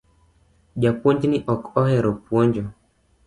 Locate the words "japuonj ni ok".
0.81-1.63